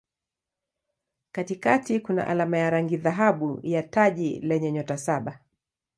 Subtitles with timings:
[1.31, 5.39] Katikati kuna alama ya rangi dhahabu ya taji lenye nyota saba.